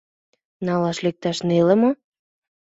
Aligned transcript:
Налаш 0.65 0.97
лекташ 1.05 1.37
неле 1.47 1.75
мо? 1.81 1.89